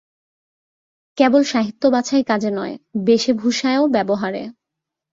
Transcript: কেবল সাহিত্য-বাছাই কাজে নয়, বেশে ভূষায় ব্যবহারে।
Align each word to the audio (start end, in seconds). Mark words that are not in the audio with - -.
কেবল 1.17 1.41
সাহিত্য-বাছাই 1.43 2.23
কাজে 2.23 2.51
নয়, 2.51 2.75
বেশে 3.07 3.31
ভূষায় 3.33 3.79
ব্যবহারে। 3.87 4.43